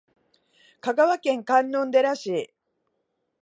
[0.79, 2.51] 香川県観音寺市